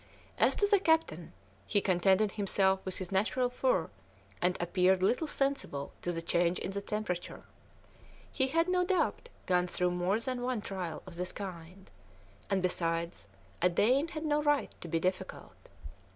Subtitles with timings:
[0.39, 1.31] As to the captain,
[1.67, 3.91] he contented himself with his natural fur,
[4.41, 7.43] and appeared little sensible to the change in the temperature;
[8.31, 11.91] he had, no doubt, gone through more than one trial of this kind,
[12.49, 13.27] and besides,
[13.61, 15.69] a Dane had no right to be difficult.